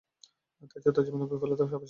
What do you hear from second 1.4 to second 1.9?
আসা স্বাভাবিক।